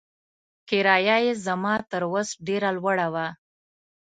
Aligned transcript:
کرایه 0.69 1.17
یې 1.25 1.33
زما 1.45 1.75
تر 1.91 2.03
وس 2.11 2.29
ډېره 2.47 2.69
لوړه 2.77 3.07
وه. 3.13 3.27